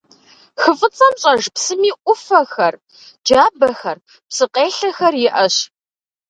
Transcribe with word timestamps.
Хы 0.61 0.71
Фӏыцӏэм 0.77 1.13
щӏэж 1.21 1.43
псыми 1.55 1.91
ӏуфэхэр, 2.03 2.75
джабэхэр, 3.25 3.97
псы 4.27 4.45
къелъэхэр 4.53 5.15
иӏэщ. 5.27 5.55